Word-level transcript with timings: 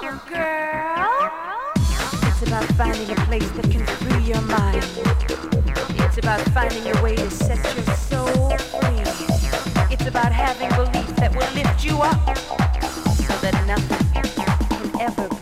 girl. 0.00 1.30
It's 2.26 2.42
about 2.42 2.64
finding 2.74 3.10
a 3.10 3.14
place 3.26 3.48
that 3.50 3.70
can 3.70 3.86
free 3.86 4.22
your 4.24 4.40
mind. 4.42 4.84
It's 6.02 6.18
about 6.18 6.40
finding 6.50 6.96
a 6.96 7.02
way 7.02 7.16
to 7.16 7.30
set 7.30 7.62
your 7.76 7.94
soul 7.96 8.50
free. 8.58 9.02
It's 9.92 10.06
about 10.06 10.32
having 10.32 10.68
belief 10.70 11.16
that 11.16 11.30
will 11.34 11.50
lift 11.54 11.84
you 11.84 12.00
up 12.02 12.36
so 12.36 13.34
that 13.40 13.64
nothing 13.66 14.22
can 14.70 15.00
ever 15.00 15.33